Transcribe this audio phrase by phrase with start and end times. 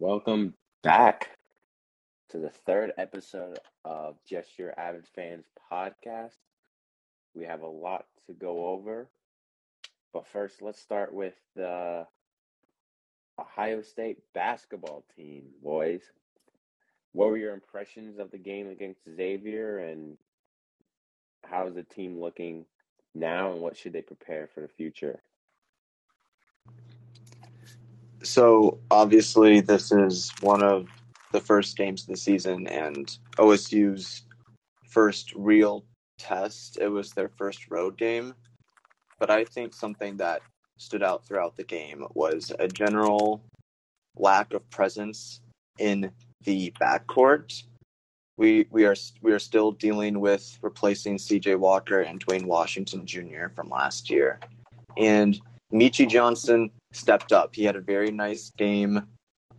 [0.00, 1.30] Welcome back
[2.28, 6.36] to the third episode of Just Your Avid Fans podcast.
[7.34, 9.10] We have a lot to go over,
[10.12, 12.06] but first, let's start with the
[13.40, 16.02] Ohio State basketball team, boys.
[17.10, 20.16] What were your impressions of the game against Xavier, and
[21.44, 22.66] how is the team looking
[23.16, 25.20] now, and what should they prepare for the future?
[28.22, 30.88] So obviously, this is one of
[31.32, 34.22] the first games of the season and OSU's
[34.88, 35.84] first real
[36.18, 36.78] test.
[36.80, 38.34] It was their first road game.
[39.18, 40.42] But I think something that
[40.78, 43.42] stood out throughout the game was a general
[44.16, 45.40] lack of presence
[45.78, 46.10] in
[46.44, 47.62] the backcourt.
[48.36, 53.48] We we are we are still dealing with replacing CJ Walker and Duane Washington Jr.
[53.54, 54.38] from last year.
[54.96, 55.40] And
[55.72, 57.54] Meechie Johnson stepped up.
[57.54, 59.02] He had a very nice game.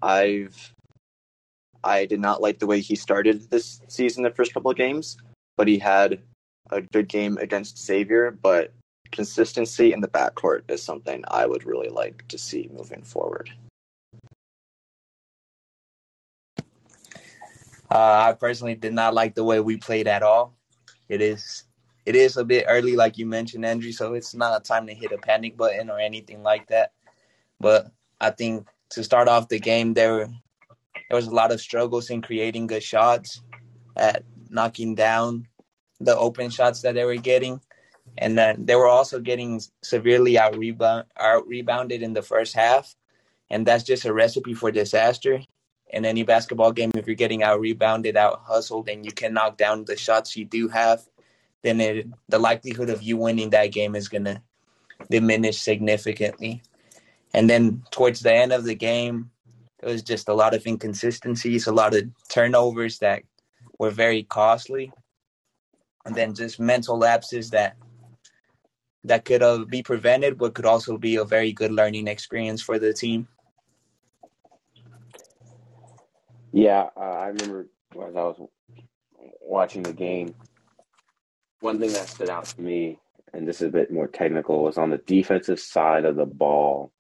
[0.01, 0.73] I've
[1.83, 5.17] I did not like the way he started this season, the first couple of games,
[5.55, 6.21] but he had
[6.71, 8.31] a good game against Xavier.
[8.31, 8.73] But
[9.11, 13.51] consistency in the backcourt is something I would really like to see moving forward.
[17.91, 20.53] Uh, I personally did not like the way we played at all.
[21.07, 21.63] It is
[22.05, 23.91] it is a bit early, like you mentioned, Andrew.
[23.91, 26.91] So it's not a time to hit a panic button or anything like that.
[27.59, 30.27] But I think to start off the game, there
[31.09, 33.41] there was a lot of struggles in creating good shots,
[33.95, 35.47] at knocking down
[35.99, 37.61] the open shots that they were getting,
[38.17, 41.05] and then they were also getting severely out rebound
[41.45, 42.95] rebounded in the first half,
[43.49, 45.41] and that's just a recipe for disaster.
[45.91, 49.57] In any basketball game, if you're getting out rebounded, out hustled, and you can knock
[49.57, 51.01] down the shots you do have,
[51.63, 54.43] then it, the likelihood of you winning that game is gonna
[55.09, 56.61] diminish significantly.
[57.33, 59.29] And then towards the end of the game,
[59.81, 63.23] it was just a lot of inconsistencies, a lot of turnovers that
[63.77, 64.91] were very costly,
[66.05, 67.77] and then just mental lapses that
[69.05, 72.77] that could uh, be prevented, but could also be a very good learning experience for
[72.77, 73.27] the team.
[76.51, 78.49] Yeah, uh, I remember as I was
[79.41, 80.35] watching the game,
[81.61, 82.99] one thing that stood out to me,
[83.33, 86.91] and this is a bit more technical, was on the defensive side of the ball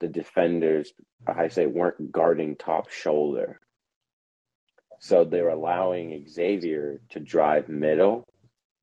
[0.00, 0.92] the defenders,
[1.26, 3.60] I say, weren't guarding top shoulder.
[5.00, 8.24] So they were allowing Xavier to drive middle.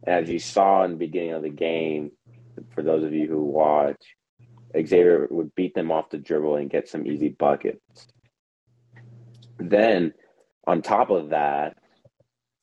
[0.06, 2.12] As you saw in the beginning of the game,
[2.74, 4.02] for those of you who watch,
[4.74, 8.08] Xavier would beat them off the dribble and get some easy buckets.
[9.58, 10.14] Then,
[10.68, 11.78] on top of that,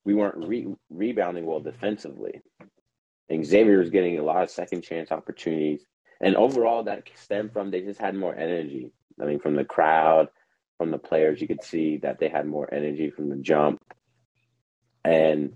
[0.05, 2.41] we weren't re- rebounding well defensively.
[3.29, 5.85] And Xavier was getting a lot of second chance opportunities
[6.23, 8.93] and overall that stemmed from they just had more energy.
[9.21, 10.29] I mean, from the crowd,
[10.79, 13.83] from the players, you could see that they had more energy from the jump,
[15.05, 15.53] and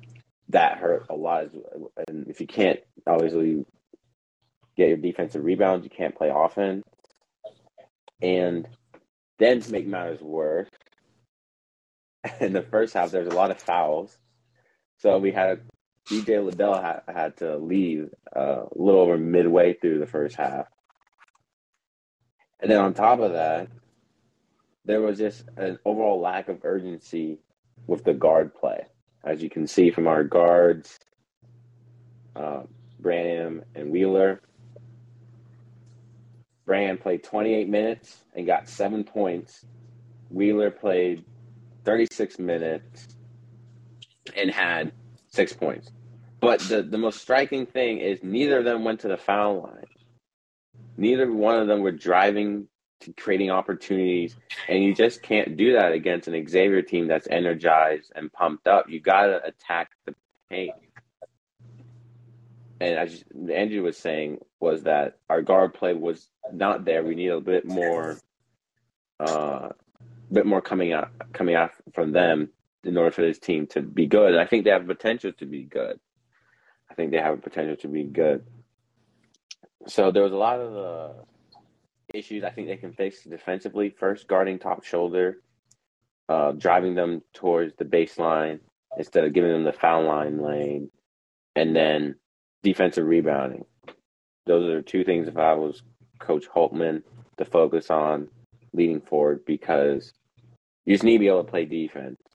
[0.49, 1.47] that hurt a lot.
[2.09, 3.65] And if you can't obviously
[4.77, 6.85] get your defensive rebounds, you can't play offense.
[8.21, 8.69] And
[9.39, 10.69] then to make matters worse,
[12.41, 14.19] in the first half, there's a lot of fouls.
[14.99, 15.61] So we had
[16.11, 20.67] EJ Liddell had, had to leave uh, a little over midway through the first half.
[22.61, 23.69] And then on top of that,
[24.85, 27.39] there was just an overall lack of urgency
[27.87, 28.87] with the guard play.
[29.25, 30.99] As you can see from our guards,
[32.37, 32.63] uh,
[33.01, 34.41] Branham and Wheeler.
[36.65, 39.65] Branham played 28 minutes and got seven points.
[40.31, 41.25] Wheeler played
[41.85, 43.09] 36 minutes
[44.37, 44.93] and had
[45.29, 45.91] six points.
[46.41, 49.85] But the, the most striking thing is neither of them went to the foul line.
[50.97, 52.69] Neither one of them were driving
[53.01, 54.37] to creating opportunities.
[54.69, 58.89] And you just can't do that against an Xavier team that's energized and pumped up.
[58.89, 60.15] You got to attack the
[60.51, 60.75] paint.
[62.81, 67.03] And as Andrew was saying, was that our guard play was not there.
[67.03, 68.19] We need a bit more,
[69.19, 69.71] uh,
[70.31, 72.51] bit more coming out coming out from them
[72.85, 74.33] in order for this team to be good.
[74.33, 75.99] And I think they have potential to be good.
[76.97, 78.47] I think they have a potential to be good.
[79.87, 81.15] So there was a lot of the
[82.19, 83.91] issues I think they can fix defensively.
[83.91, 85.43] First, guarding top shoulder,
[86.31, 88.61] uh, driving them towards the baseline
[88.97, 90.91] instead of giving them the foul line lane,
[91.55, 92.15] and then
[92.63, 93.67] defensive rebounding.
[94.47, 95.83] Those are two things if I was
[96.19, 97.03] Coach Holtman
[97.37, 98.29] to focus on
[98.73, 100.15] leading forward because
[100.87, 102.26] you just need to be able to play defense uh,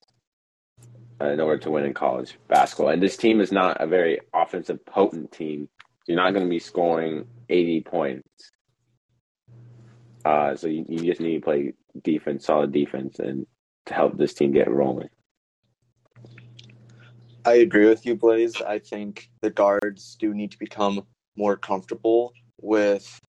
[1.29, 2.89] in order to win in college basketball.
[2.89, 5.69] And this team is not a very offensive potent team.
[6.07, 8.51] You're not going to be scoring 80 points.
[10.25, 11.73] Uh, so you, you just need to play
[12.03, 13.45] defense, solid defense, and
[13.85, 15.09] to help this team get rolling.
[17.43, 18.61] I agree with you, Blaze.
[18.61, 23.19] I think the guards do need to become more comfortable with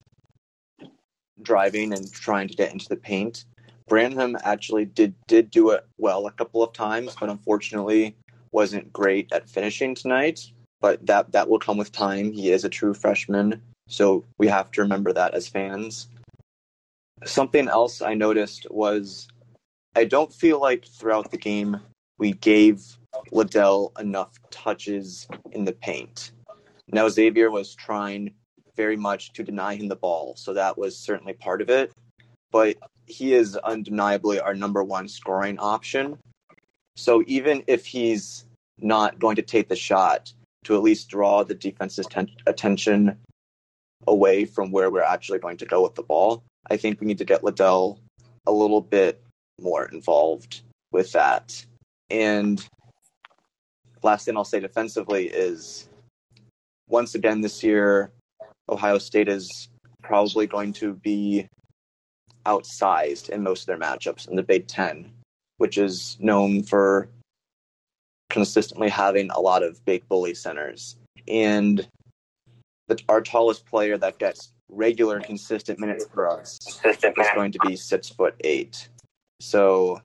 [1.41, 3.45] driving and trying to get into the paint.
[3.87, 8.15] Branham actually did did do it well a couple of times, but unfortunately
[8.51, 10.51] wasn't great at finishing tonight.
[10.81, 12.31] But that that will come with time.
[12.31, 16.07] He is a true freshman, so we have to remember that as fans.
[17.25, 19.27] Something else I noticed was
[19.95, 21.79] I don't feel like throughout the game
[22.17, 22.97] we gave
[23.31, 26.31] Liddell enough touches in the paint.
[26.91, 28.33] Now Xavier was trying
[28.75, 31.91] very much to deny him the ball, so that was certainly part of it.
[32.51, 36.17] But he is undeniably our number one scoring option.
[36.95, 38.45] So even if he's
[38.79, 40.31] not going to take the shot,
[40.65, 43.17] to at least draw the defense's ten- attention
[44.07, 47.17] away from where we're actually going to go with the ball, I think we need
[47.17, 47.99] to get Liddell
[48.45, 49.21] a little bit
[49.59, 50.61] more involved
[50.91, 51.65] with that.
[52.09, 52.65] And
[54.01, 55.89] last thing I'll say defensively is
[56.87, 58.11] once again this year,
[58.69, 59.69] Ohio State is
[60.01, 61.47] probably going to be
[62.45, 65.11] outsized in most of their matchups in the Big Ten,
[65.57, 67.09] which is known for
[68.29, 70.97] consistently having a lot of big bully centers.
[71.27, 71.87] And
[72.87, 77.75] the, our tallest player that gets regular, consistent minutes for us is going to be
[77.75, 78.89] six foot eight.
[79.39, 80.01] So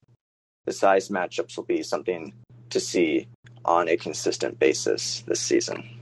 [0.66, 2.34] the size matchups will be something
[2.70, 3.26] to see
[3.64, 5.97] on a consistent basis this season.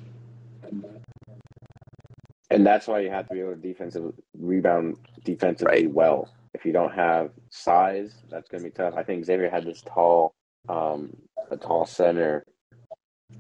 [2.57, 5.93] And that's why you have to be able to defensive rebound defensively Right.
[5.93, 6.33] well.
[6.55, 8.95] If you don't have size, that's going to be tough.
[8.97, 10.33] I think Xavier had this tall,
[10.67, 11.15] um,
[11.51, 12.47] a tall center,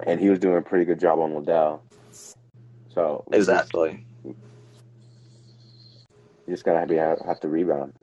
[0.04, 1.82] and he was doing a pretty good job on Liddell.
[2.92, 4.04] So Exactly.
[4.22, 4.36] you
[6.46, 7.94] just gotta be have to rebound.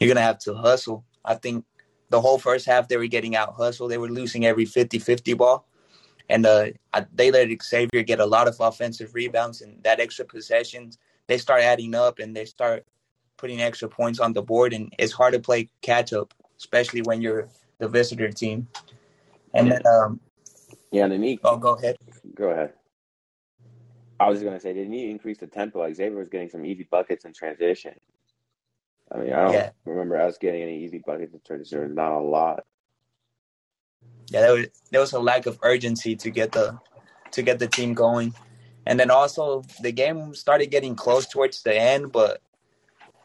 [0.00, 1.04] You're gonna have to hustle.
[1.22, 1.66] I think
[2.08, 3.90] the whole first half they were getting out hustled.
[3.90, 5.66] They were losing every 50-50 ball.
[6.32, 10.24] And uh, I- they let Xavier get a lot of offensive rebounds and that extra
[10.24, 10.98] possessions.
[11.26, 12.86] They start adding up and they start
[13.36, 14.72] putting extra points on the board.
[14.72, 17.48] And it's hard to play catch up, especially when you're
[17.78, 18.66] the visitor team.
[19.52, 20.20] And then, um,
[20.90, 21.40] Yeah, and they need.
[21.44, 21.96] oh, go ahead.
[22.34, 22.72] Go ahead.
[24.18, 25.80] I was just gonna say didn't to increase the tempo.
[25.80, 27.94] Like Xavier was getting some easy buckets in transition.
[29.10, 29.70] I mean, I don't Yeah.
[29.84, 31.94] remember us getting any easy buckets in transition.
[31.94, 32.64] Not a lot.
[34.32, 36.78] Yeah, there was, there was a lack of urgency to get the
[37.32, 38.32] to get the team going,
[38.86, 42.12] and then also the game started getting close towards the end.
[42.12, 42.40] But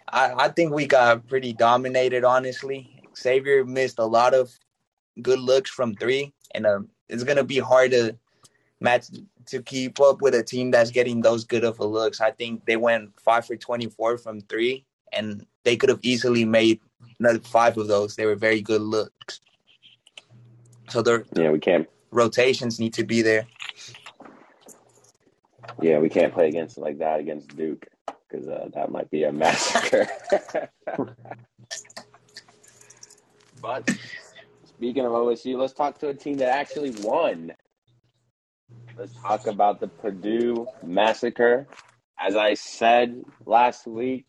[0.10, 2.26] I, I think we got pretty dominated.
[2.26, 4.52] Honestly, Xavier missed a lot of
[5.22, 8.18] good looks from three, and um, it's gonna be hard to
[8.82, 9.06] match
[9.46, 12.20] to keep up with a team that's getting those good of a looks.
[12.20, 16.44] I think they went five for twenty four from three, and they could have easily
[16.44, 16.82] made
[17.18, 18.18] another five of those.
[18.18, 19.40] They were very good looks.
[20.90, 21.88] So their Yeah, we can't.
[22.12, 23.48] rotations need to be there.
[25.82, 27.88] Yeah, we can't play against like that against Duke
[28.30, 30.08] because uh, that might be a massacre.
[33.62, 33.90] but
[34.66, 37.54] speaking of OSU, let's talk to a team that actually won.
[38.98, 41.68] Let's talk about the Purdue massacre.
[42.20, 44.26] As I said last week,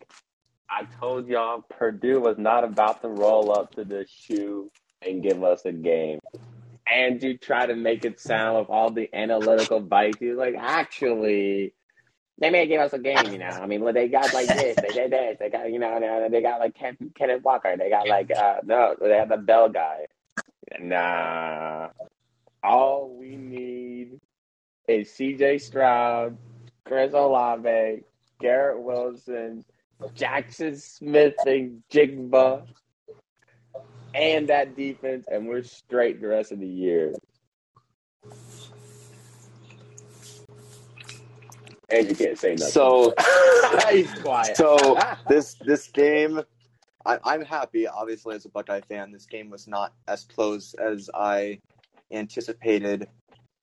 [0.71, 4.71] I told y'all Purdue was not about to roll up to the shoe
[5.03, 6.19] and give us a game.
[6.93, 10.19] Andrew try to make it sound with all the analytical bites.
[10.21, 11.75] Was like, actually,
[12.39, 13.47] they may give us a game, you know.
[13.47, 16.41] I mean, well, they got like this, they did this, they got, you know, they
[16.41, 20.07] got like Ken, Kenneth Walker, they got like, uh, no, they have the Bell guy.
[20.81, 21.89] Nah.
[22.63, 24.21] All we need
[24.87, 26.37] is CJ Stroud,
[26.85, 28.03] Chris Olave,
[28.41, 29.65] Garrett Wilson,
[30.15, 32.67] Jackson Smith, and Jigba,
[34.15, 37.15] and that defense, and we're straight the rest of the year.
[41.91, 42.71] And you can't say nothing.
[42.71, 43.15] So
[43.91, 44.57] he's quiet.
[44.57, 44.99] So
[45.29, 46.43] this this game,
[47.07, 47.87] I, I'm happy.
[47.87, 51.61] Obviously, as a Buckeye fan, this game was not as close as I
[52.11, 53.09] anticipated.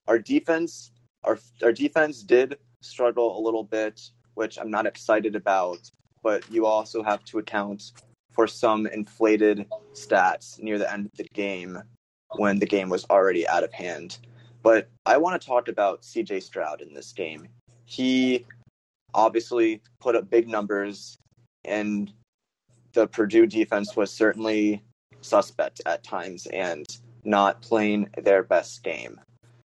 [0.07, 0.91] Our defense,
[1.23, 4.01] our our defense did struggle a little bit,
[4.33, 5.79] which I'm not excited about.
[6.23, 7.91] But you also have to account
[8.35, 11.79] for some inflated stats near the end of the game
[12.35, 14.19] when the game was already out of hand.
[14.61, 17.47] But I want to talk about CJ Stroud in this game.
[17.85, 18.45] He
[19.13, 21.17] obviously put up big numbers,
[21.63, 22.11] and
[22.93, 24.83] the Purdue defense was certainly
[25.21, 26.85] suspect at times and
[27.23, 29.19] not playing their best game.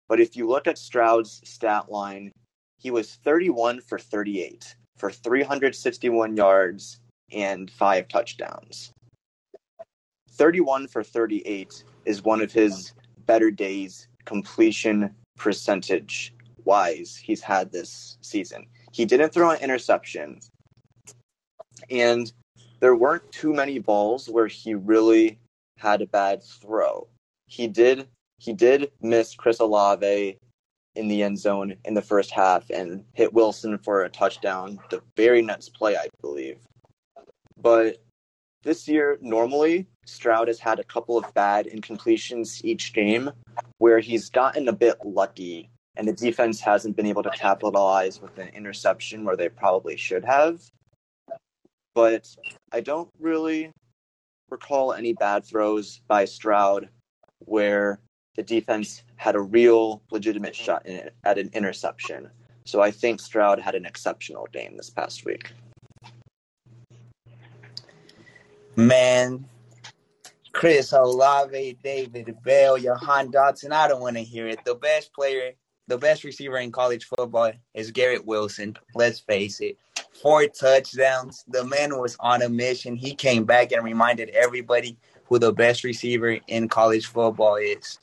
[0.09, 2.33] But if you look at Stroud's stat line,
[2.79, 7.01] he was 31 for 38 for 361 yards
[7.33, 8.93] and five touchdowns.
[10.33, 12.93] 31 for 38 is one of his
[13.27, 18.67] better days completion percentage wise he's had this season.
[18.93, 20.41] He didn't throw an interception,
[21.91, 22.33] and
[22.81, 25.39] there weren't too many balls where he really
[25.79, 27.09] had a bad throw.
[27.47, 28.09] He did
[28.39, 30.39] he did miss Chris Olave
[30.95, 35.01] in the end zone in the first half and hit Wilson for a touchdown the
[35.17, 36.59] very next play, I believe.
[37.61, 37.99] But
[38.63, 43.31] this year, normally, Stroud has had a couple of bad incompletions each game
[43.79, 48.39] where he's gotten a bit lucky and the defense hasn't been able to capitalize with
[48.39, 50.63] an interception where they probably should have.
[51.95, 52.29] But
[52.73, 53.73] I don't really
[54.49, 56.89] recall any bad throws by Stroud
[57.41, 57.99] where
[58.37, 60.87] the defense had a real legitimate shot
[61.25, 62.31] at an interception.
[62.65, 65.51] So I think Stroud had an exceptional game this past week.
[68.79, 69.45] Man,
[70.53, 73.73] Chris Olave, David Bell, Jahan Dotson.
[73.73, 74.65] I don't want to hear it.
[74.65, 75.51] The best player,
[75.89, 78.77] the best receiver in college football is Garrett Wilson.
[78.95, 79.79] Let's face it.
[80.23, 81.45] Four touchdowns.
[81.49, 82.95] The man was on a mission.
[82.95, 87.99] He came back and reminded everybody who the best receiver in college football is.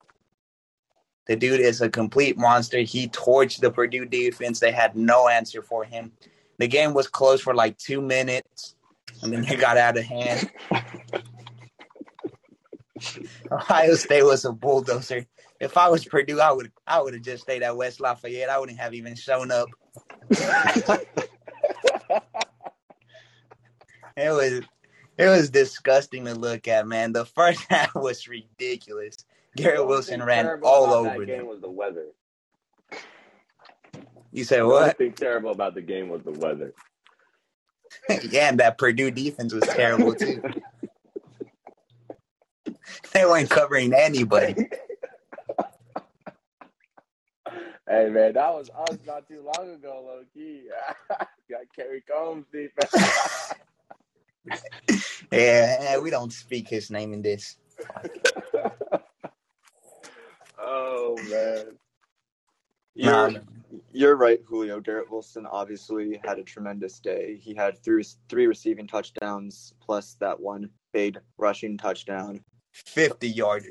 [1.28, 2.80] The dude is a complete monster.
[2.80, 4.60] He torched the Purdue defense.
[4.60, 6.12] They had no answer for him.
[6.58, 8.76] The game was close for like two minutes,
[9.22, 10.52] and then it got out of hand.
[13.52, 15.26] Ohio State was a bulldozer.
[15.60, 18.50] If I was Purdue, I would I would have just stayed at West Lafayette.
[18.50, 19.68] I wouldn't have even shown up.
[20.30, 21.00] it
[24.18, 24.62] was
[25.18, 27.14] it was disgusting to look at, man.
[27.14, 29.18] The first half was ridiculous.
[29.56, 31.48] Garrett Wilson ran all over them.
[31.48, 32.08] was the weather.
[34.34, 34.98] You said The what?
[34.98, 36.74] thing terrible about the game was the weather.
[38.30, 40.42] yeah, and that Purdue defense was terrible too.
[43.14, 44.70] they weren't covering anybody.
[47.88, 50.64] Hey man, that was us not too long ago, low key.
[51.50, 53.54] Got Kerry Coombs defense.
[55.32, 57.58] Yeah, eh, we don't speak his name in this.
[60.60, 61.66] oh man.
[62.96, 63.40] You're, Nah,
[63.92, 64.80] you're right, Julio.
[64.80, 67.40] Garrett Wilson obviously had a tremendous day.
[67.42, 72.42] He had three three receiving touchdowns plus that one big rushing touchdown.
[72.74, 73.70] 50 yarder.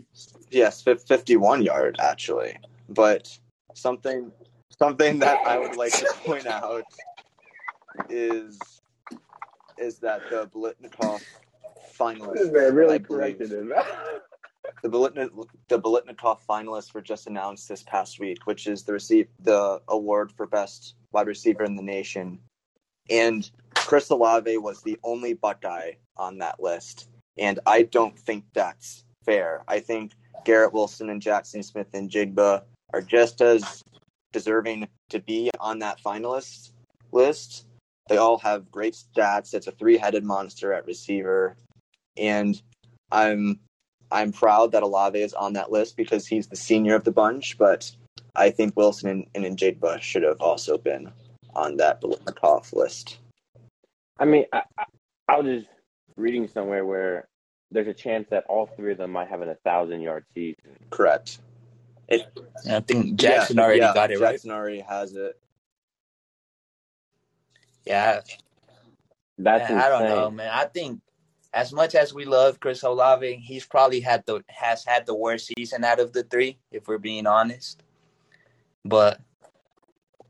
[0.51, 2.57] Yes, 51 yard actually.
[2.89, 3.39] But
[3.75, 4.31] something
[4.79, 6.85] something that I would like to point out
[8.09, 8.59] is
[9.79, 11.23] is that the Biletnikoff
[11.99, 13.73] finalists This man really corrected him.
[14.83, 15.31] the Bolitnik,
[15.69, 20.33] the Biletnikoff finalists were just announced this past week, which is the receive the award
[20.33, 22.39] for best wide receiver in the nation,
[23.11, 29.05] and Chris Olave was the only Buckeye on that list, and I don't think that's
[29.25, 29.63] fair.
[29.69, 30.13] I think
[30.45, 33.83] Garrett Wilson and Jaxon Smith-Njigba are just as
[34.33, 36.73] deserving to be on that finalist
[37.13, 37.67] list.
[38.09, 39.55] They all have great stats.
[39.55, 41.57] It's a three-headed monster at receiver,
[42.17, 42.61] and
[43.11, 43.61] I'm
[44.11, 47.59] I'm proud that Olave is on that list because he's the senior of the bunch,
[47.59, 47.91] but
[48.37, 51.11] I think Wilson and, and Jade Bush should have also been
[51.55, 53.19] on that Biletnikoff list.
[54.19, 54.85] I mean, I, I,
[55.29, 55.71] I was just
[56.17, 57.29] reading somewhere where
[57.71, 60.77] there's a chance that all three of them might have an a thousand yard season.
[60.91, 61.39] Correct.
[62.09, 62.27] It,
[62.71, 64.37] I think Jaxon yeah, already yeah, got it right.
[64.37, 65.39] Jaxon already has it.
[67.87, 68.21] Yeah,
[69.39, 70.51] That's man, I don't know, man.
[70.53, 71.01] I think
[71.55, 75.51] as much as we love Chris Olave, he's probably had the has had the worst
[75.57, 77.83] season out of the three, if we're being honest.
[78.85, 79.21] But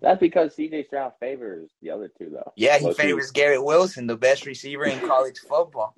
[0.01, 2.53] That's because CJ Stroud favors the other two, though.
[2.57, 3.03] yeah, he Low-key.
[3.03, 5.95] favors Garrett Wilson, the best receiver in college football.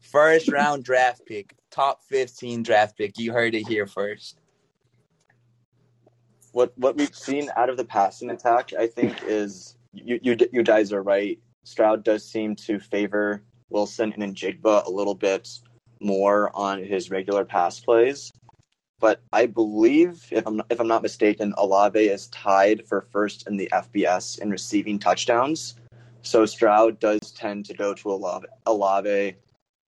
[0.00, 3.18] First round draft pick, top 15 draft pick.
[3.18, 4.38] You heard it here first.
[6.52, 10.62] What what we've seen out of the passing attack, I think, is you you you
[10.62, 11.38] guys are right.
[11.66, 15.48] Stroud does seem to favor Wilson and Jigba a little bit
[16.00, 18.32] more on his regular pass plays.
[19.00, 23.56] But I believe, if I'm if I'm not mistaken, Olave is tied for first in
[23.56, 25.74] the FBS in receiving touchdowns.
[26.22, 29.34] So Stroud does tend to go to Olave, Olave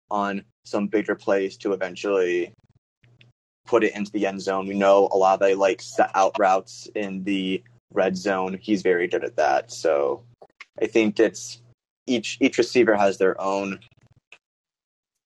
[0.09, 2.53] on some bigger plays to eventually
[3.67, 4.67] put it into the end zone.
[4.67, 8.57] We know Olave likes the out routes in the red zone.
[8.59, 9.71] He's very good at that.
[9.71, 10.23] So
[10.81, 11.61] I think it's
[12.07, 13.79] each each receiver has their own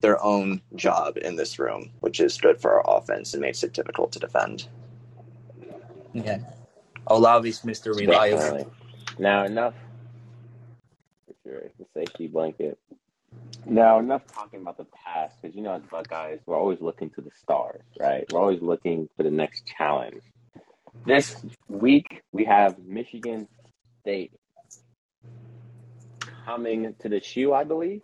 [0.01, 3.73] their own job in this room, which is good for our offense and makes it
[3.73, 4.67] difficult to defend.
[6.13, 6.39] Yeah.
[7.07, 7.95] Olave's Mr.
[7.95, 8.71] Reliable.
[9.19, 9.75] Now enough.
[11.27, 11.71] For sure.
[11.93, 12.79] safety blanket.
[13.65, 17.21] Now, enough talking about the past, because you know, as Buckeyes, we're always looking to
[17.21, 18.25] the stars, right?
[18.31, 20.21] We're always looking for the next challenge.
[21.05, 21.35] This
[21.67, 23.47] week, we have Michigan
[24.01, 24.33] State
[26.51, 28.01] coming to the shoe, I believe.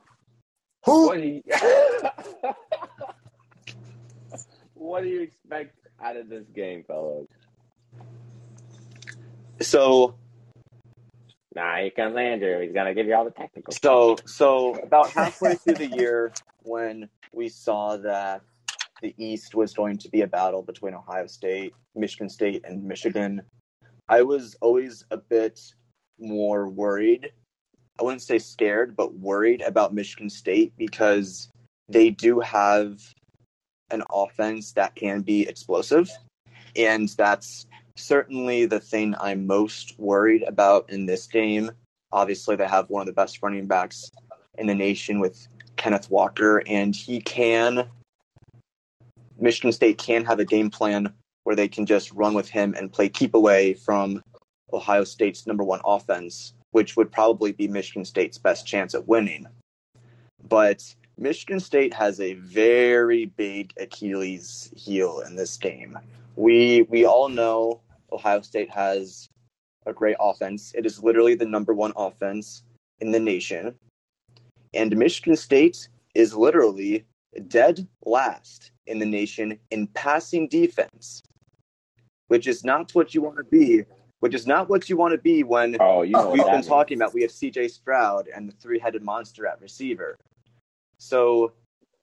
[0.86, 1.08] Who?
[1.08, 1.44] What do you,
[4.74, 7.28] what do you expect out of this game, fellas?
[9.60, 10.16] So
[11.56, 12.62] Nah, here comes Andrew.
[12.62, 13.74] He's gonna give you all the technical.
[13.74, 18.42] So, so about halfway through the year, when we saw that
[19.02, 23.42] the East was going to be a battle between Ohio State, Michigan State, and Michigan,
[24.08, 25.60] I was always a bit
[26.20, 27.32] more worried.
[28.00, 31.50] I wouldn't say scared, but worried about Michigan State because
[31.90, 33.02] they do have
[33.90, 36.10] an offense that can be explosive.
[36.76, 41.72] And that's certainly the thing I'm most worried about in this game.
[42.12, 44.12] Obviously, they have one of the best running backs
[44.58, 47.90] in the nation with Kenneth Walker, and he can.
[49.40, 51.14] Michigan State can have a game plan
[51.44, 54.22] where they can just run with him and play keep away from
[54.74, 59.48] Ohio State's number one offense, which would probably be Michigan State's best chance at winning.
[60.48, 60.84] But
[61.18, 65.98] Michigan State has a very big Achilles heel in this game.
[66.36, 69.28] We we all know Ohio State has
[69.88, 70.72] a great offense.
[70.76, 72.62] It is literally the number one offense
[73.00, 73.74] in the nation.
[74.76, 77.06] And Michigan State is literally
[77.48, 81.24] dead last in the nation in passing defense,
[82.28, 83.84] which is not what you want to be.
[84.20, 86.68] Which is not what you want to be when Oh, you know we've been means.
[86.68, 87.14] talking about.
[87.14, 90.16] We have CJ Stroud and the three headed monster at receiver.
[90.98, 91.54] So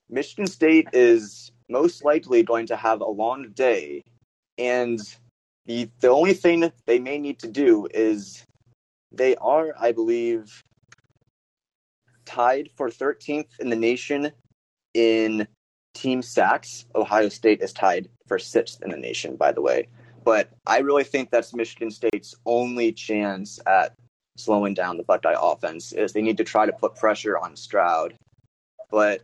[0.09, 4.05] Michigan State is most likely going to have a long day.
[4.59, 5.01] And
[5.67, 8.45] the the only thing they may need to do is
[9.11, 10.63] they are, I believe,
[12.27, 14.31] tied for 13th in the nation
[14.95, 15.49] in
[15.95, 16.87] team sacks.
[16.95, 19.89] Ohio State is tied for sixth in the nation, by the way.
[20.25, 23.95] But I really think that's Michigan State's only chance at
[24.37, 28.15] slowing down the Buckeye offense is they need to try to put pressure on Stroud.
[28.91, 29.23] But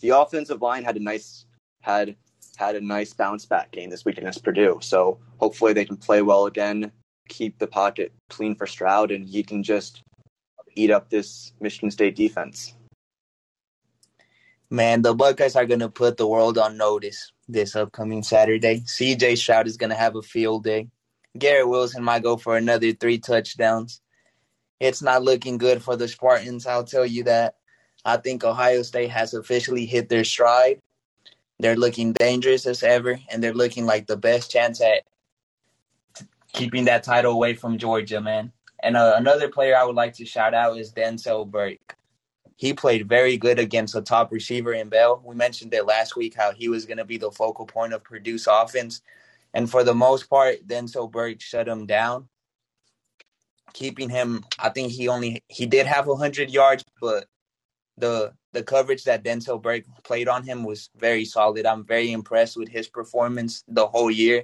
[0.00, 1.46] the offensive line had a nice
[1.80, 2.14] had
[2.56, 4.78] had a nice bounce back game this week against Purdue.
[4.82, 6.90] So hopefully they can play well again,
[7.28, 10.02] keep the pocket clean for Stroud, and he can just
[10.74, 12.74] eat up this Michigan State defense.
[14.70, 18.80] Man, the Buckeyes are going to put the world on notice this upcoming Saturday.
[18.80, 20.88] CJ Stroud is going to have a field day.
[21.38, 24.02] Garrett Wilson might go for another three touchdowns.
[24.78, 27.56] It's not looking good for the Spartans, I'll tell you that.
[28.04, 30.80] I think Ohio State has officially hit their stride.
[31.58, 35.02] They're looking dangerous as ever, and they're looking like the best chance at
[36.52, 38.52] keeping that title away from Georgia, man.
[38.82, 41.97] And uh, another player I would like to shout out is Denzel Burke
[42.58, 45.22] he played very good against a top receiver in Bell.
[45.24, 48.02] We mentioned it last week how he was going to be the focal point of
[48.02, 49.00] Purdue's offense.
[49.54, 52.28] And for the most part, Denzel Burke shut him down,
[53.74, 54.44] keeping him.
[54.58, 57.26] I think he only he did have hundred yards, but
[57.96, 61.64] the the coverage that Denzel Burke played on him was very solid.
[61.64, 64.42] I'm very impressed with his performance the whole year,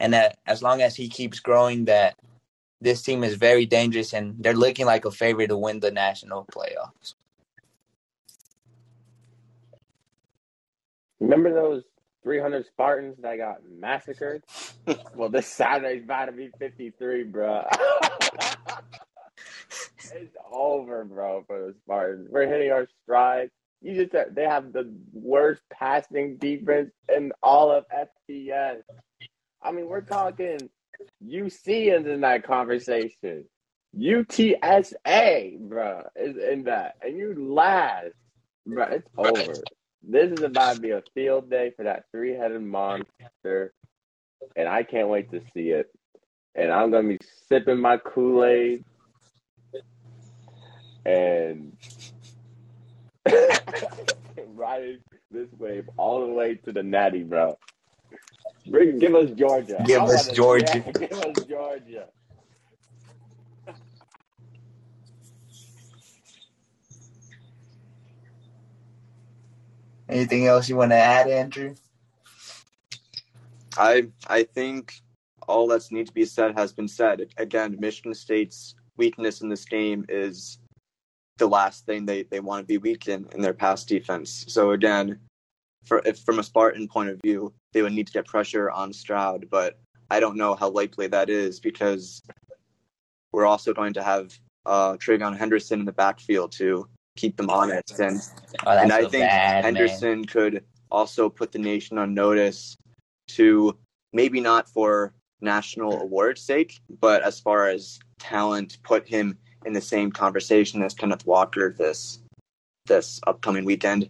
[0.00, 2.16] and that as long as he keeps growing, that
[2.80, 6.46] this team is very dangerous and they're looking like a favorite to win the national
[6.46, 7.12] playoffs.
[11.22, 11.84] Remember those
[12.24, 14.42] 300 Spartans that got massacred?
[15.14, 17.64] well, this Saturday's about to be 53, bro.
[20.14, 22.26] it's over, bro, for the Spartans.
[22.28, 23.50] We're hitting our stride.
[23.82, 27.84] You just said they have the worst passing defense in all of
[28.28, 28.82] FBS.
[29.62, 30.58] I mean, we're talking
[31.24, 33.44] UC in that conversation.
[33.96, 36.96] UTSA, bro, is in that.
[37.00, 38.10] And you last.
[38.66, 39.54] Bro, it's over.
[40.02, 43.72] This is about to be a field day for that three headed monster.
[44.56, 45.88] And I can't wait to see it.
[46.54, 48.84] And I'm going to be sipping my Kool Aid
[51.06, 51.76] and
[54.54, 54.98] riding
[55.30, 57.58] this wave all the way to the natty, bro.
[58.66, 59.86] Bring, give us Georgia.
[59.86, 60.84] Give us Georgia.
[60.98, 62.06] give us Georgia.
[70.12, 71.74] Anything else you want to add, Andrew?
[73.78, 74.94] I I think
[75.48, 77.26] all that's need to be said has been said.
[77.38, 80.58] Again, Michigan State's weakness in this game is
[81.38, 84.44] the last thing they, they want to be weak in in their pass defense.
[84.48, 85.18] So again,
[85.84, 88.92] for if from a Spartan point of view, they would need to get pressure on
[88.92, 89.78] Stroud, but
[90.10, 92.22] I don't know how likely that is because
[93.32, 97.98] we're also going to have uh, Henderson in the backfield to keep them honest.
[98.00, 98.20] And
[98.66, 99.74] Oh, and I a think bad man.
[99.74, 102.76] Henderson could also put the nation on notice
[103.28, 103.76] to
[104.12, 109.80] maybe not for national award sake, but as far as talent, put him in the
[109.80, 112.20] same conversation as Kenneth Walker this
[112.86, 114.08] this upcoming weekend.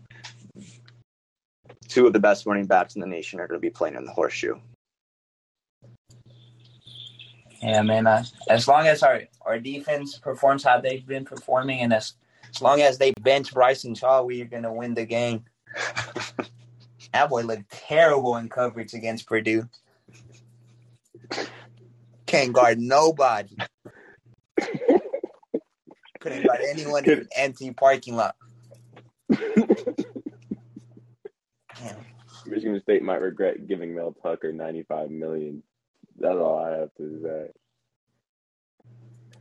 [1.89, 4.05] Two of the best running backs in the nation are going to be playing in
[4.05, 4.59] the horseshoe.
[7.63, 8.07] Yeah, man.
[8.07, 12.15] Uh, as long as our, our defense performs how they've been performing, and as,
[12.55, 15.45] as long as they bench Bryson Shaw, we are going to win the game.
[17.13, 19.69] that boy looked terrible in coverage against Purdue.
[22.27, 23.57] Can't guard nobody.
[26.21, 28.37] Couldn't guard anyone in an empty parking lot.
[29.31, 29.67] Damn.
[32.47, 35.63] Michigan State might regret giving Mel Tucker ninety-five million.
[36.19, 37.51] That's all I have to say.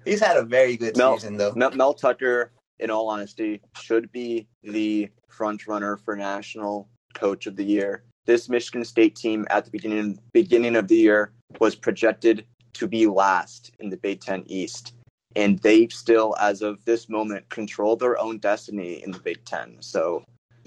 [0.05, 1.53] He's had a very good Mel- season, though.
[1.55, 7.55] Mel, Mel Tucker, in all honesty, should be the front runner for national coach of
[7.55, 8.03] the year.
[8.25, 13.05] This Michigan State team at the beginning beginning of the year was projected to be
[13.07, 14.93] last in the Big Ten East,
[15.35, 19.75] and they still, as of this moment, control their own destiny in the Big Ten.
[19.79, 20.23] So,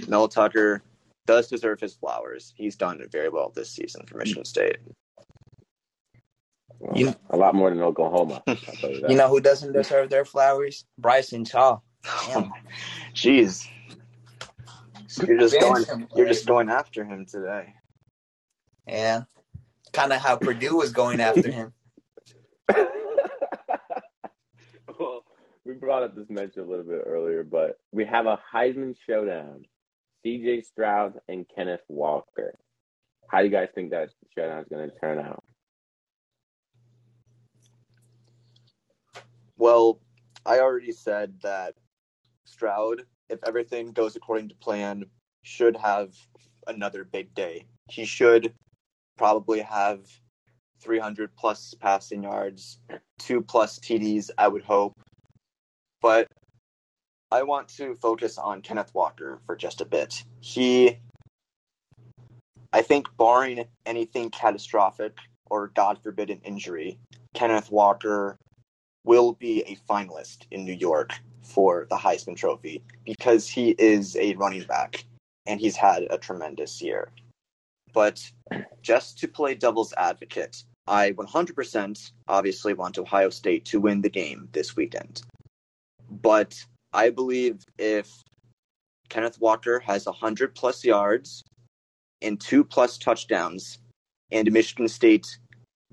[0.08, 0.82] Mel Tucker
[1.26, 2.52] does deserve his flowers.
[2.56, 4.76] He's done very well this season for Michigan State.
[6.80, 8.42] Well, You- a lot more than Oklahoma.
[8.46, 8.56] You.
[9.08, 10.84] You know who doesn't deserve their flowers?
[10.98, 11.78] Bryson Shaw.
[12.06, 12.52] Oh Damn.
[13.14, 13.66] Jeez,
[15.26, 15.84] you're just going.
[15.84, 17.74] Him, You're just going after him today.
[18.86, 19.22] Yeah.
[19.92, 21.72] Kind of how Purdue was going after him.
[24.98, 25.24] well,
[25.64, 29.64] we brought up this mention a little bit earlier, but we have a Heisman showdown:
[30.22, 30.62] C.J.
[30.62, 32.54] Stroud and Kenneth Walker.
[33.28, 35.44] How do you guys think that showdown is going to turn out?
[39.56, 40.00] Well,
[40.44, 41.74] I already said that
[42.44, 45.06] Stroud, if everything goes according to plan,
[45.42, 46.14] should have
[46.66, 47.66] another big day.
[47.90, 48.54] He should
[49.16, 50.06] probably have
[50.80, 52.78] 300 plus passing yards,
[53.18, 54.94] two plus TDs, I would hope.
[56.02, 56.28] But
[57.30, 60.24] I want to focus on Kenneth Walker for just a bit.
[60.40, 60.98] He,
[62.72, 65.16] I think, barring anything catastrophic
[65.50, 66.98] or God forbid an injury,
[67.34, 68.38] Kenneth Walker
[69.04, 71.12] will be a finalist in New York
[71.44, 75.04] for the Heisman Trophy because he is a running back
[75.46, 77.10] and he's had a tremendous year.
[77.92, 78.20] But
[78.82, 84.48] just to play devil's advocate, I 100% obviously want Ohio State to win the game
[84.52, 85.22] this weekend.
[86.10, 86.54] But
[86.92, 88.10] I believe if
[89.08, 91.44] Kenneth Walker has 100 plus yards
[92.20, 93.78] and two plus touchdowns
[94.30, 95.26] and Michigan State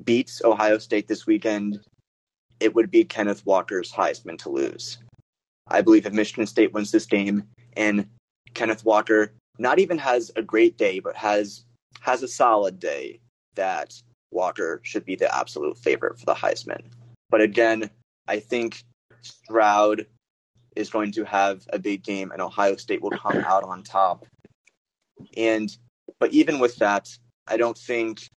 [0.04, 1.80] beats Ohio State this weekend,
[2.60, 4.98] it would be Kenneth Walker's Heisman to lose.
[5.72, 7.44] I believe if Michigan State wins this game
[7.78, 8.08] and
[8.54, 11.66] Kenneth Walker not even has a great day, but has
[12.02, 13.20] has a solid day,
[13.56, 13.94] that
[14.32, 16.84] Walker should be the absolute favorite for the Heisman.
[17.30, 17.90] But again,
[18.28, 18.84] I think
[19.22, 20.06] Stroud
[20.76, 24.26] is going to have a big game and Ohio State will come out on top.
[25.38, 25.76] And
[26.20, 27.10] but even with that,
[27.48, 28.30] I don't think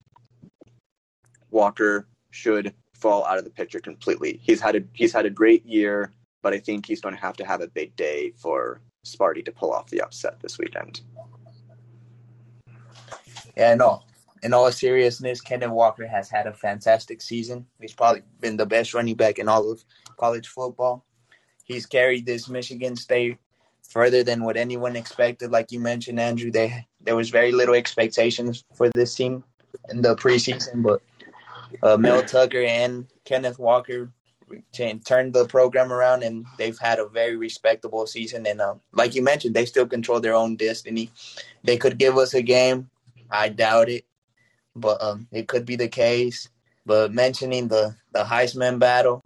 [1.50, 4.40] Walker should fall out of the picture completely.
[4.42, 6.12] He's had a he's had a great year,
[6.44, 9.50] but I think he's going to have to have a big day for Sparty to
[9.50, 11.00] pull off the upset this weekend.
[13.57, 14.02] Yeah, no.
[14.42, 17.66] In all seriousness, Kenneth Walker has had a fantastic season.
[17.80, 19.83] He's probably been the best running back in all of
[20.18, 21.07] college football.
[21.64, 23.38] He's carried this Michigan State
[23.88, 25.50] further than what anyone expected.
[25.50, 29.44] Like you mentioned, Andrew, they there was very little expectations for this team
[29.88, 31.00] in the preseason, but
[31.83, 34.12] uh, Mel Tucker and Kenneth Walker
[34.72, 38.46] turned the program around, and they've had a very respectable season.
[38.46, 41.10] And uh, like you mentioned, they still control their own destiny.
[41.62, 42.90] They could give us a game.
[43.30, 44.04] I doubt it,
[44.76, 46.48] but um, it could be the case.
[46.86, 49.24] But mentioning the the Heisman battle,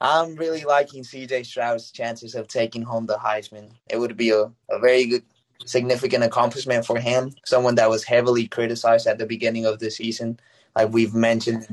[0.00, 3.70] I'm really liking CJ Stroud's chances of taking home the Heisman.
[3.90, 5.24] It would be a, a very good,
[5.64, 7.32] significant accomplishment for him.
[7.44, 10.38] Someone that was heavily criticized at the beginning of the season,
[10.74, 11.66] like we've mentioned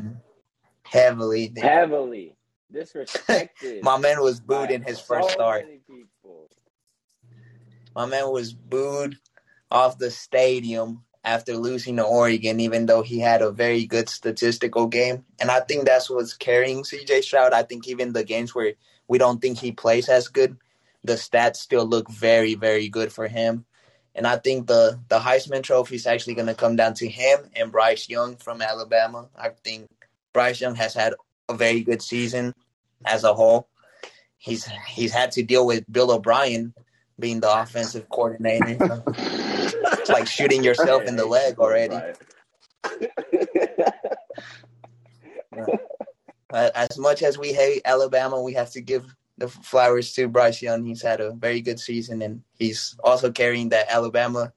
[0.86, 1.54] heavily.
[1.58, 2.36] Heavily
[2.74, 3.82] disrespected.
[3.84, 5.66] My man was booed in his first so start.
[7.96, 9.18] My man was booed
[9.70, 14.88] off the stadium after losing to Oregon, even though he had a very good statistical
[14.88, 15.24] game.
[15.40, 17.54] And I think that's what's carrying CJ Stroud.
[17.54, 18.74] I think even the games where
[19.08, 20.58] we don't think he plays as good,
[21.04, 23.66] the stats still look very, very good for him.
[24.16, 27.40] And I think the, the Heisman Trophy is actually going to come down to him
[27.56, 29.30] and Bryce Young from Alabama.
[29.36, 29.88] I think
[30.34, 31.14] Bryce Young has had
[31.50, 32.54] a very good season
[33.06, 33.68] as a whole.
[34.38, 36.74] he's he's had to deal with Bill O'Brien
[37.20, 39.04] being the offensive coordinator.
[39.08, 41.98] It's like shooting yourself in the leg already.
[46.54, 49.06] As much as we hate Alabama, we have to give
[49.38, 50.86] the flowers to Bryce Young.
[50.86, 54.54] He's had a very good season, and he's also carrying that Alabama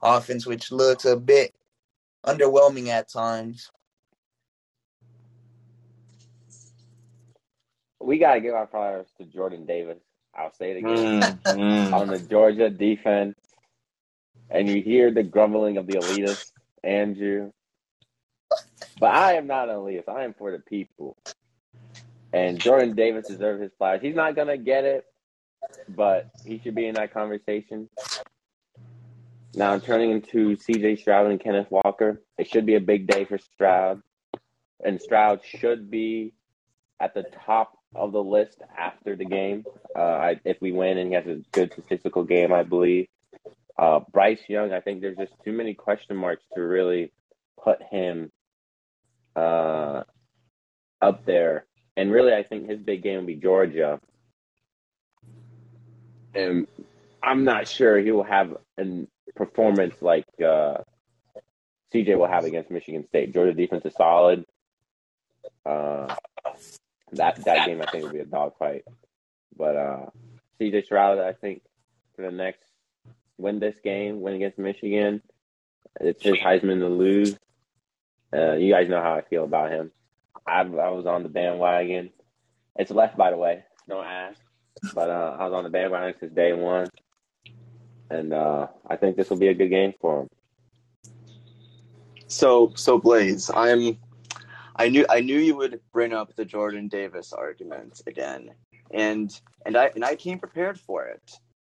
[0.00, 1.54] offense, which looks a bit
[2.24, 3.70] underwhelming at times.
[8.04, 9.98] We gotta give our flowers to Jordan Davis.
[10.36, 11.92] I'll say it again mm, mm.
[11.92, 13.38] on the Georgia defense,
[14.50, 17.50] and you hear the grumbling of the elitists, Andrew.
[19.00, 20.08] But I am not an elitist.
[20.08, 21.16] I am for the people.
[22.32, 24.00] And Jordan Davis deserves his flowers.
[24.02, 25.06] He's not gonna get it,
[25.88, 27.88] but he should be in that conversation.
[29.54, 32.20] Now turning into CJ Stroud and Kenneth Walker.
[32.36, 34.02] It should be a big day for Stroud.
[34.84, 36.34] And Stroud should be
[37.00, 39.64] at the top of the list after the game.
[39.96, 43.08] Uh, I, if we win and he has a good statistical game, I believe.
[43.78, 47.12] Uh, Bryce Young, I think there's just too many question marks to really
[47.62, 48.30] put him
[49.34, 50.02] uh,
[51.00, 51.66] up there.
[51.96, 54.00] And really, I think his big game will be Georgia.
[56.34, 56.66] And
[57.22, 60.78] I'm not sure he will have a performance like uh,
[61.92, 63.32] CJ will have against Michigan State.
[63.32, 64.44] Georgia defense is solid.
[65.64, 66.14] Uh,
[67.16, 68.84] that that game I think will be a dogfight.
[69.56, 70.06] But uh,
[70.60, 71.62] CJ Stroud, I think
[72.16, 72.62] for the next
[73.38, 75.22] win this game, win against Michigan,
[76.00, 77.36] it's his Heisman to lose.
[78.32, 79.92] Uh, you guys know how I feel about him.
[80.46, 82.10] I, I was on the bandwagon.
[82.76, 83.64] It's left, by the way.
[83.88, 84.40] Don't ask.
[84.94, 86.88] But uh, I was on the bandwagon since day one,
[88.10, 90.28] and uh, I think this will be a good game for him.
[92.26, 93.96] So, so Blaze, I'm
[94.76, 98.50] I knew I knew you would bring up the Jordan Davis argument again,
[98.90, 99.30] and
[99.66, 101.22] and I and I came prepared for it.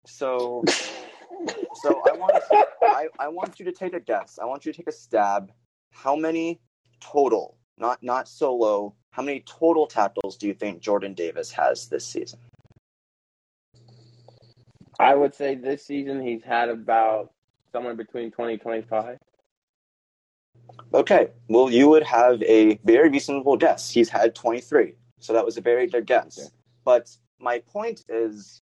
[0.05, 0.63] So
[1.75, 4.39] so I want to, I, I want you to take a guess.
[4.41, 5.51] I want you to take a stab.
[5.91, 6.59] How many
[6.99, 12.05] total, not not solo, how many total tackles do you think Jordan Davis has this
[12.05, 12.39] season?
[14.99, 17.31] I would say this season he's had about
[17.71, 19.17] somewhere between 20 25.
[20.93, 23.89] Okay, well, you would have a very reasonable guess.
[23.89, 26.39] He's had 23, so that was a very good guess.
[26.39, 26.49] Okay.
[26.85, 27.09] But
[27.39, 28.61] my point is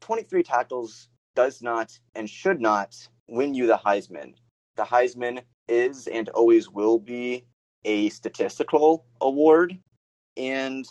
[0.00, 2.96] 23 tackles does not and should not
[3.28, 4.34] win you the Heisman.
[4.76, 7.44] The Heisman is and always will be
[7.84, 9.78] a statistical award.
[10.36, 10.84] And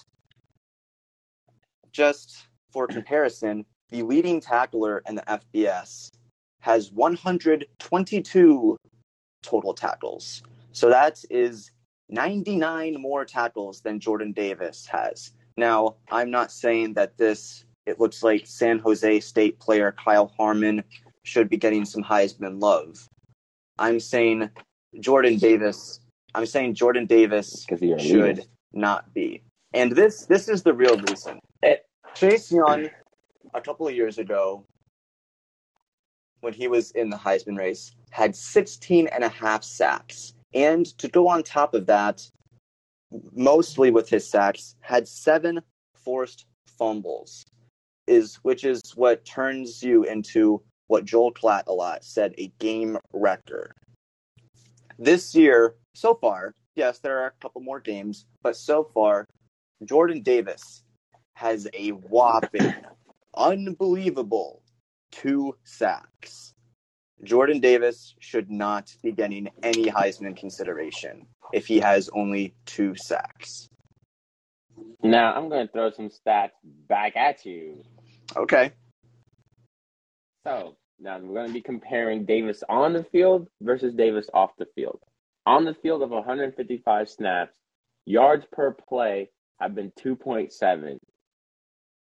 [1.92, 6.10] just for comparison, the leading tackler in the FBS
[6.62, 8.78] has 122
[9.42, 10.44] total tackles.
[10.72, 11.72] So that is
[12.10, 15.32] 99 more tackles than Jordan Davis has.
[15.58, 20.84] Now, I'm not saying that this, it looks like San Jose State player Kyle Harmon
[21.24, 23.08] should be getting some Heisman love.
[23.78, 24.50] I'm saying
[25.00, 26.00] Jordan Davis,
[26.36, 27.66] I'm saying Jordan Davis
[27.98, 29.44] should not be.
[29.74, 31.40] And this this is the real reason.
[31.64, 32.90] Eh, it, Chase Young,
[33.54, 34.66] a couple of years ago,
[36.42, 40.34] when he was in the Heisman race, had 16 and a half sacks.
[40.54, 42.30] And to go on top of that,
[43.34, 45.62] mostly with his sacks, had seven
[45.96, 47.44] forced fumbles,
[48.08, 52.98] is which is what turns you into what Joel Klatt a lot said a game
[53.14, 53.74] wrecker.
[55.00, 59.26] This year, so far, yes, there are a couple more games, but so far,
[59.86, 60.84] Jordan Davis
[61.36, 62.74] has a whopping,
[63.36, 64.61] unbelievable
[65.12, 66.54] two sacks.
[67.24, 73.70] Jordan Davis should not be getting any Heisman consideration if he has only two sacks.
[75.04, 77.84] Now, I'm going to throw some stats back at you.
[78.36, 78.72] Okay.
[80.48, 84.68] So, now we're going to be comparing Davis on the field versus Davis off the
[84.74, 85.00] field.
[85.46, 87.54] On the field of 155 snaps,
[88.06, 90.98] yards per play have been 2.7.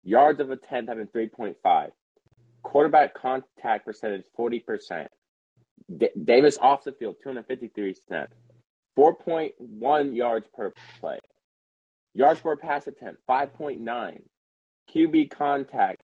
[0.04, 1.92] Yards of attempt have been 3.5.
[2.64, 5.08] Quarterback contact percentage 40%.
[5.98, 8.36] D- Davis off the field 253 snaps.
[8.98, 11.20] 4.1 yards per play.
[12.14, 14.22] Yards per pass attempt 5.9.
[14.94, 16.02] QB contact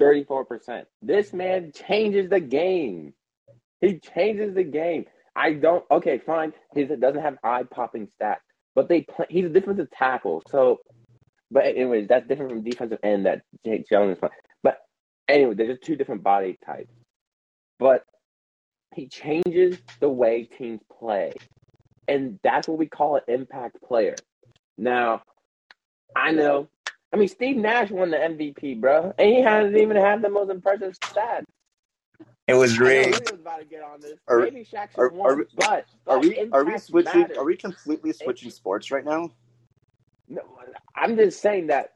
[0.00, 0.84] 34%.
[1.02, 3.14] This man changes the game.
[3.80, 5.06] He changes the game.
[5.36, 5.84] I don't.
[5.90, 6.52] Okay, fine.
[6.74, 8.36] He doesn't have eye popping stats,
[8.74, 9.26] but they play.
[9.30, 10.42] He's a defensive tackle.
[10.50, 10.78] So,
[11.50, 14.30] but anyways, that's different from defensive end that Jake Jones is.
[15.28, 16.92] Anyway, they're just two different body types.
[17.78, 18.04] But
[18.94, 21.32] he changes the way teams play.
[22.08, 24.14] And that's what we call an impact player.
[24.78, 25.22] Now,
[26.14, 26.68] I know.
[27.12, 30.50] I mean, Steve Nash won the MVP, bro, and he hasn't even had the most
[30.50, 31.44] impressive stats.
[32.46, 33.32] It was rigged.
[33.32, 34.14] About to get on this.
[34.28, 37.20] Are- Maybe Shaq should are- won, are we- but, Are we are we switching?
[37.20, 37.36] matters.
[37.36, 39.30] Are we completely switching sports right now?
[40.28, 40.42] No,
[40.94, 41.94] I'm just saying that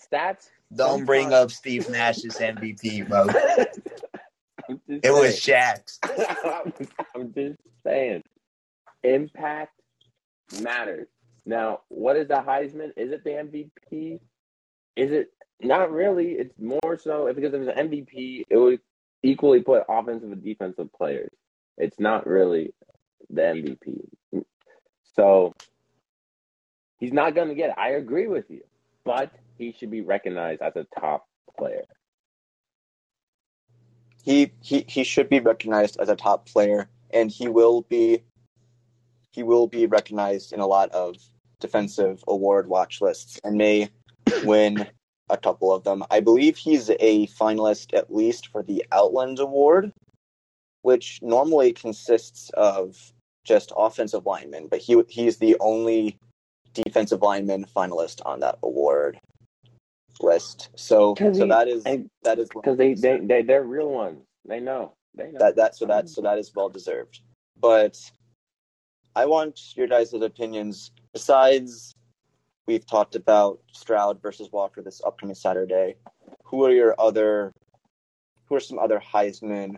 [0.00, 0.50] stats.
[0.74, 3.26] Don't bring up Steve Nash's MVP, bro.
[4.88, 5.78] It was saying.
[5.84, 5.98] Shaq's.
[7.14, 8.22] I'm just saying,
[9.02, 9.80] impact
[10.62, 11.08] matters.
[11.44, 12.92] Now, what is the Heisman?
[12.96, 14.20] Is it the MVP?
[14.96, 16.32] Is it not really?
[16.32, 18.80] It's more so because if it's an MVP, it would
[19.22, 21.32] equally put offensive and defensive players.
[21.76, 22.74] It's not really
[23.30, 24.44] the MVP.
[25.14, 25.54] So
[26.98, 27.76] he's not going to get it.
[27.78, 28.62] I agree with you,
[29.04, 31.26] but he should be recognized as a top
[31.58, 31.84] player.
[34.24, 38.22] He he he should be recognized as a top player, and he will be.
[39.32, 41.16] He will be recognized in a lot of
[41.60, 43.90] defensive award watch lists, and may
[44.44, 44.86] win
[45.28, 46.02] a couple of them.
[46.10, 49.92] I believe he's a finalist at least for the Outland Award,
[50.82, 53.12] which normally consists of
[53.44, 56.18] just offensive linemen, but he he's the only
[56.74, 59.19] defensive lineman finalist on that award
[60.22, 60.70] list.
[60.76, 63.90] So 'Cause so he- that is and- that is Because they, they, they, they're real
[63.90, 64.22] ones.
[64.46, 64.94] They know.
[65.14, 65.38] They know.
[65.38, 67.20] that that so that um, so that is well deserved.
[67.60, 67.98] But
[69.16, 70.92] I want your guys' opinions.
[71.12, 71.92] Besides,
[72.66, 75.96] we've talked about Stroud versus Walker this upcoming Saturday.
[76.44, 77.52] Who are your other?
[78.46, 79.76] Who are some other Heisman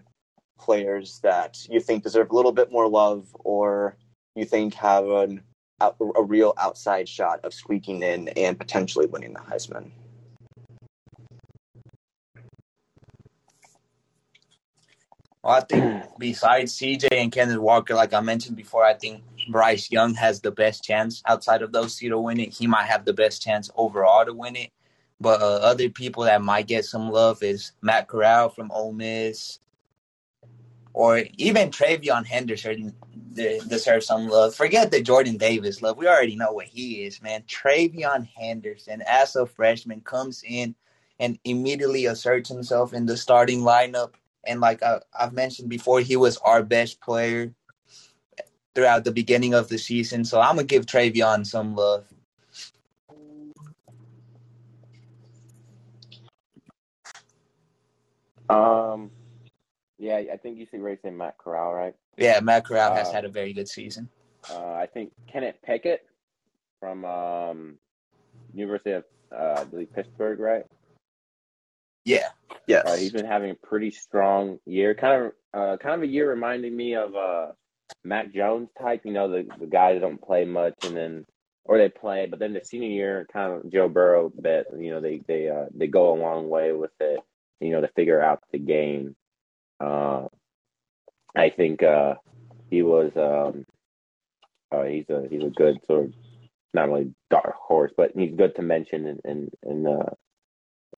[0.58, 3.96] players that you think deserve a little bit more love, or
[4.34, 5.42] you think have an
[5.80, 9.90] a real outside shot of squeaking in and potentially winning the Heisman?
[15.42, 19.90] Well, I think besides CJ and Kenneth Walker, like I mentioned before, I think Bryce
[19.90, 22.50] Young has the best chance outside of those two to win it.
[22.50, 24.70] He might have the best chance overall to win it.
[25.20, 29.58] But uh, other people that might get some love is Matt Corral from Ole Miss,
[30.94, 32.94] or even TreVeyon Henderson
[33.32, 34.54] deserves some love.
[34.54, 35.96] Forget the Jordan Davis love.
[35.96, 37.42] We already know what he is, man.
[37.42, 40.74] TreVeyon Henderson, as a freshman, comes in
[41.18, 46.16] and immediately asserts himself in the starting lineup and like I, I've mentioned before, he
[46.16, 47.54] was our best player
[48.74, 50.24] throughout the beginning of the season.
[50.24, 52.04] So I'm gonna give TreVeyon some love.
[58.48, 59.10] Um,
[59.98, 61.94] yeah, I think you see raise him Matt Corral, right?
[62.18, 64.08] Yeah, Matt Corral has Uh, had a very good season.
[64.50, 66.04] Uh, I think Kenneth Pickett
[66.80, 67.78] from um,
[68.52, 70.66] University of uh, I believe Pittsburgh, right?
[72.04, 72.28] Yeah,
[72.66, 72.86] Yes.
[72.86, 74.94] Uh, he's been having a pretty strong year.
[74.94, 77.48] Kind of, uh, kind of a year reminding me of uh,
[78.04, 79.02] Mac Jones type.
[79.04, 81.26] You know, the the guys that don't play much, and then
[81.64, 84.66] or they play, but then the senior year, kind of Joe Burrow bit.
[84.76, 87.20] You know, they they uh, they go a long way with it.
[87.60, 89.16] You know, to figure out the game.
[89.80, 90.26] Uh,
[91.36, 92.14] I think uh,
[92.70, 93.12] he was.
[93.16, 93.66] Um,
[94.70, 96.14] uh, he's a he's a good sort of
[96.72, 100.14] not really dark horse, but he's good to mention in in in, uh,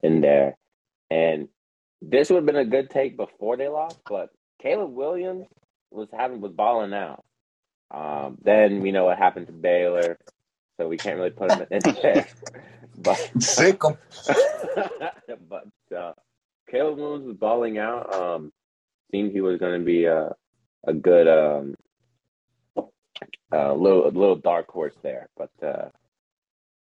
[0.03, 0.57] in there.
[1.14, 1.48] And
[2.03, 5.46] this would have been a good take before they lost, but Caleb Williams
[5.92, 7.25] was having was balling out.
[7.90, 10.19] Um, then we know what happened to Baylor,
[10.77, 12.27] so we can't really put him in there.
[12.98, 13.96] But sick him.
[15.48, 16.12] but uh,
[16.69, 18.12] Caleb Williams was balling out.
[18.12, 18.52] Um,
[19.12, 20.35] seemed he was going to be a
[20.87, 21.75] a good um,
[23.52, 25.29] a little a little dark horse there.
[25.37, 25.88] But uh,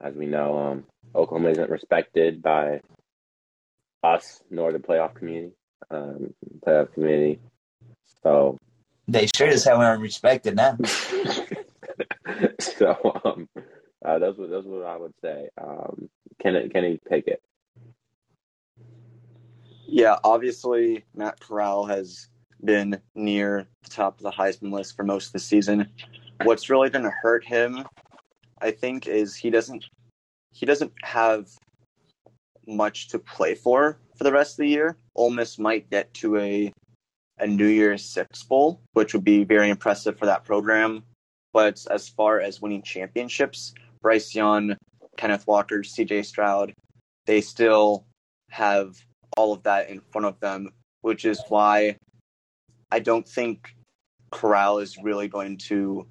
[0.02, 2.82] as we know, um, Oklahoma isn't respected by
[4.06, 5.54] us nor the playoff community.
[5.90, 6.34] Um,
[6.66, 7.40] playoff community.
[8.24, 8.58] So
[9.08, 10.78] They sure as hell aren't respected now.
[12.60, 13.50] so um,
[14.04, 15.50] uh, those were those what I would say.
[15.62, 16.10] Um,
[16.42, 17.42] Kenny Kenny Pickett.
[19.88, 22.28] Yeah, obviously Matt Corral has
[22.64, 25.88] been near the top of the Heisman list for most of the season.
[26.44, 27.86] What's really going to hurt him,
[28.62, 29.86] I think, is he doesn't
[30.52, 31.50] he doesn't have
[32.68, 34.98] much to play for for the rest of the year.
[35.16, 36.72] Ole Miss might get to a
[37.38, 41.04] a New Year's Six bowl, which would be very impressive for that program.
[41.54, 44.76] But as far as winning championships, Bryce Young,
[45.18, 46.24] Kenneth Walker, C.J.
[46.24, 46.74] Stroud,
[47.26, 48.06] they still
[48.50, 48.96] have
[49.38, 50.70] all of that in front of them,
[51.02, 51.98] which is why
[52.92, 53.76] I don't think
[54.32, 56.08] Corral is really going to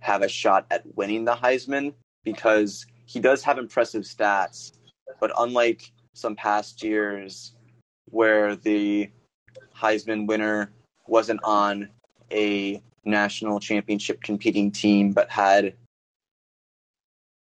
[0.00, 1.94] have a shot at winning the Heisman
[2.24, 4.72] because he does have impressive stats,
[5.20, 7.54] but unlike some past years
[8.06, 9.10] where the
[9.76, 10.72] Heisman winner
[11.06, 11.90] wasn't on
[12.32, 15.74] a national championship competing team but had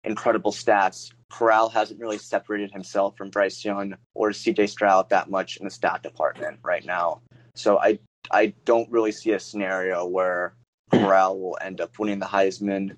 [0.05, 5.57] incredible stats, Corral hasn't really separated himself from Bryce Young or CJ Stroud that much
[5.57, 7.21] in the stat department right now.
[7.55, 7.99] So I
[8.31, 10.55] I don't really see a scenario where
[10.91, 12.97] Corral will end up winning the Heisman.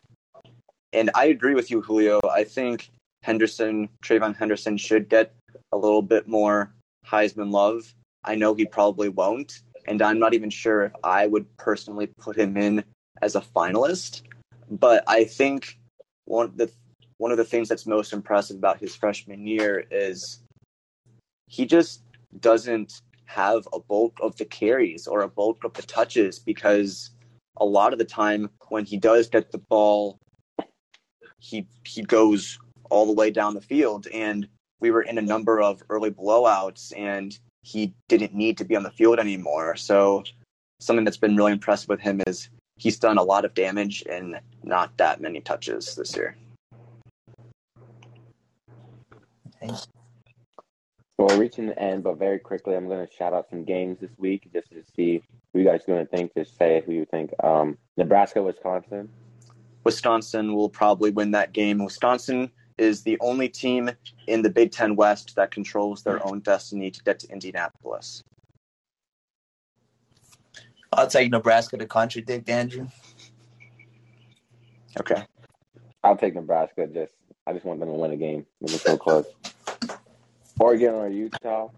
[0.93, 2.21] And I agree with you, Julio.
[2.31, 2.91] I think
[3.23, 5.35] Henderson, TreVeyon Henderson, should get
[5.73, 6.73] a little bit more
[7.07, 7.95] Heisman love.
[8.25, 12.37] I know he probably won't, and I'm not even sure if I would personally put
[12.37, 12.85] him in
[13.23, 14.23] as a finalist.
[14.71, 15.79] But I think
[16.25, 16.71] one the
[17.17, 20.41] one of the things that's most impressive about his freshman year is
[21.49, 22.03] he just
[22.41, 27.11] doesn't have a bulk of the carries or a bulk of the touches because
[27.59, 30.19] a lot of the time when he does get the ball,
[31.39, 32.59] he he goes
[32.91, 34.07] all the way down the field.
[34.13, 34.49] And
[34.81, 38.83] we were in a number of early blowouts, and he didn't need to be on
[38.83, 39.77] the field anymore.
[39.77, 40.25] So
[40.81, 44.39] something that's been really impressive with him is he's done a lot of damage and
[44.63, 46.37] not that many touches this year.
[49.61, 49.89] Thanks.
[51.19, 53.99] Well, we're reaching the end, but very quickly, I'm going to shout out some games
[54.01, 55.21] this week just to see
[55.53, 56.33] who you guys are going to think.
[56.37, 57.33] Just say who you think.
[57.43, 59.09] Um, Nebraska, Wisconsin.
[59.83, 61.83] Wisconsin will probably win that game.
[61.85, 63.91] Wisconsin is the only team
[64.27, 68.23] in the Big Ten West that controls their own destiny to get to Indianapolis.
[70.93, 72.89] I'll take Nebraska to contradict Andrew.
[74.99, 75.23] Okay.
[76.03, 76.87] I'll take Nebraska.
[76.87, 77.13] Just
[77.47, 78.47] I just want them to win a game.
[78.63, 79.27] It's so close.
[80.59, 81.69] Oregon or Utah?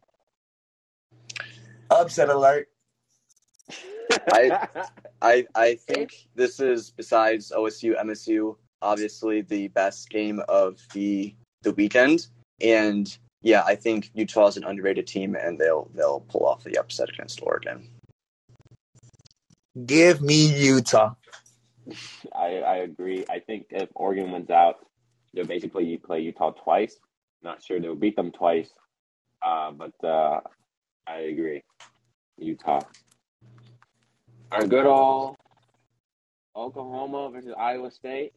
[1.90, 2.68] Upset alert.
[4.32, 4.68] I
[5.20, 11.72] I I think this is besides OSU MSU obviously the best game of the the
[11.72, 12.26] weekend
[12.60, 16.78] and yeah I think Utah is an underrated team and they'll they'll pull off the
[16.78, 17.88] upset against Oregon.
[19.86, 21.14] Give me Utah.
[22.34, 23.24] I, I agree.
[23.30, 24.76] I think if Oregon wins out,
[25.32, 26.96] they'll basically play Utah twice.
[27.42, 28.68] Not sure they'll beat them twice,
[29.44, 30.40] uh, but uh,
[31.06, 31.62] I agree.
[32.38, 32.80] Utah.
[34.52, 35.36] Our good old
[36.56, 38.32] Oklahoma versus Iowa State.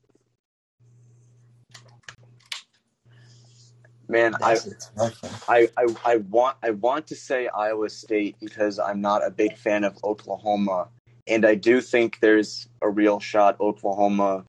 [4.08, 5.34] Man, I, That's a tough one.
[5.48, 9.58] I, I I want I want to say Iowa State because I'm not a big
[9.58, 10.90] fan of Oklahoma,
[11.28, 14.44] and I do think there's a real shot Oklahoma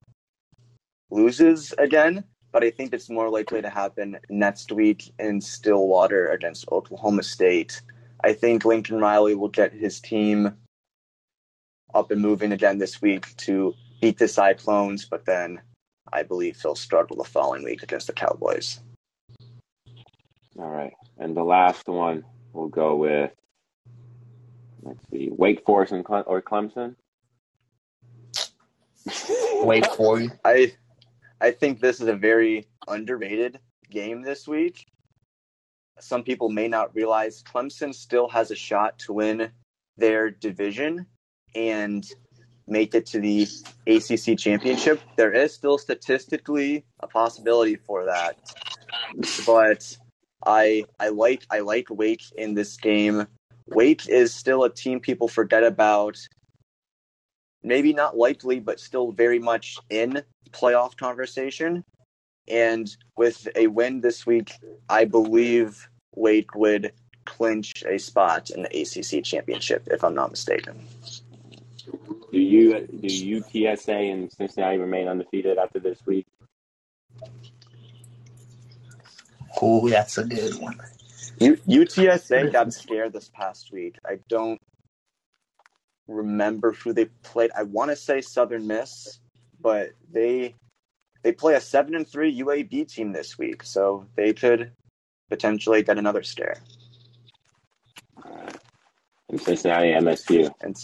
[1.11, 2.25] loses again.
[2.53, 7.83] But I think it's more likely to happen next week in Stillwater against Oklahoma State.
[8.23, 10.57] I think Lincoln Riley will get his team
[11.95, 15.61] up and moving again this week to beat the Cyclones, but then
[16.13, 18.81] I believe he'll struggle the following week against the Cowboys.
[20.59, 23.33] All right, and the last one we'll go with.
[24.83, 26.95] Let's see, Wake Forest and Cle- or Clemson.
[29.63, 30.31] Wait for you.
[30.45, 30.73] I
[31.41, 33.59] I think this is a very underrated
[33.91, 34.87] game this week.
[36.01, 39.51] Some people may not realize Clemson still has a shot to win
[39.97, 41.07] their division
[41.55, 42.05] and
[42.67, 43.47] make it to the
[43.87, 45.01] ACC championship.
[45.17, 48.37] There is still statistically a possibility for that.
[49.47, 49.97] But
[50.47, 53.27] I I like I like Wake in this game.
[53.67, 56.19] Wake is still a team people forget about.
[57.63, 61.83] Maybe not likely, but still very much in playoff conversation.
[62.47, 64.53] And with a win this week,
[64.91, 66.93] I believe Wake would
[67.25, 70.87] clinch a spot in the ACC championship, if I'm not mistaken.
[72.31, 76.27] Do you do UTSA and Cincinnati remain undefeated after this week?
[79.67, 80.79] Oh, that's a good one.
[81.41, 83.97] U- UTSA got scared this past week.
[84.07, 84.61] I don't
[86.07, 87.51] remember who they played.
[87.57, 89.21] I want to say Southern Miss,
[89.61, 90.55] but they
[91.23, 94.73] they play a seven and three UAB team this week, so they could
[95.31, 96.59] potentially get another scare.
[99.31, 100.51] And Cincinnati SMU.
[100.61, 100.77] And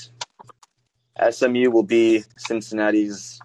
[1.35, 3.41] SMU will be Cincinnati's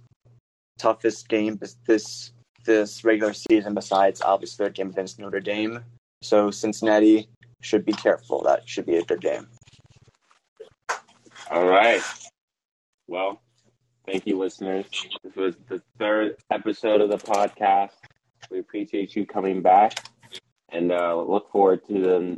[0.80, 2.32] toughest game this
[2.66, 3.74] this regular season.
[3.74, 5.82] Besides, obviously, their game against Notre Dame.
[6.22, 7.30] So Cincinnati
[7.62, 8.44] should be careful.
[8.44, 9.48] That should be a good game.
[11.52, 12.02] All right.
[13.08, 13.42] Well,
[14.08, 14.86] thank you, listeners.
[15.24, 17.92] This was the third episode of the podcast.
[18.50, 20.08] We appreciate you coming back
[20.70, 22.38] and uh, look forward to the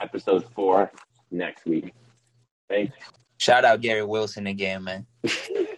[0.00, 0.90] episode four
[1.30, 1.92] next week.
[2.68, 2.96] Thanks.
[3.38, 5.06] Shout out Gary Wilson again, man.